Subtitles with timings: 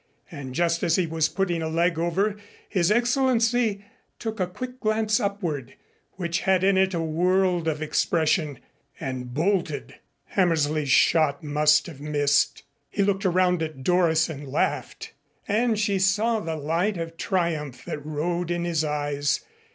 [0.31, 2.35] And just as he was putting a leg over,
[2.67, 3.85] His Excellency
[4.17, 5.75] took a quick glance upward,
[6.13, 8.57] which had in it a world of expression
[8.99, 9.99] and bolted.
[10.29, 12.63] Hammersley's shot must have missed.
[12.89, 15.13] He looked around at Doris and laughed,
[15.47, 19.41] and she saw the light of triumph that rode in his eyes.